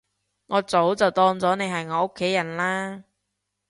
[0.47, 3.03] 我早就當咗你係我屋企人喇